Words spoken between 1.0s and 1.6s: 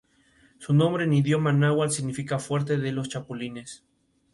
en idioma